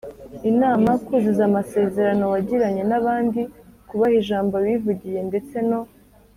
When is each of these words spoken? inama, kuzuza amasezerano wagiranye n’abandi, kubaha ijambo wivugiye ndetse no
inama, 0.51 0.89
kuzuza 1.05 1.43
amasezerano 1.49 2.23
wagiranye 2.33 2.83
n’abandi, 2.89 3.41
kubaha 3.87 4.15
ijambo 4.21 4.55
wivugiye 4.65 5.19
ndetse 5.29 5.55
no 5.69 5.81